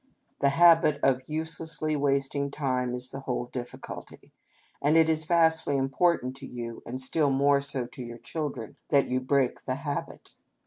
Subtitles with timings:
[0.39, 4.33] This habit of uselessly wasting time is the whole difficulty;
[4.81, 7.35] and it is vastly important to you, and still APPENDIX.
[7.35, 10.33] 6lS more so to your children, that you should break the habit.